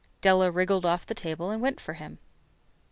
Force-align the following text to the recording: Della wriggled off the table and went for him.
Della 0.21 0.49
wriggled 0.49 0.83
off 0.83 1.05
the 1.05 1.13
table 1.13 1.51
and 1.51 1.61
went 1.61 1.79
for 1.79 1.93
him. 1.93 2.17